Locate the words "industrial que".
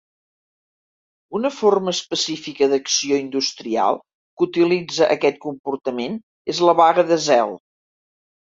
3.25-4.49